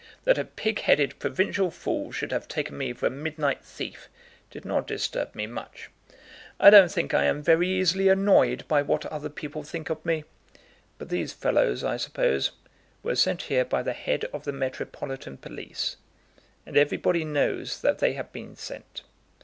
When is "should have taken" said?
2.11-2.75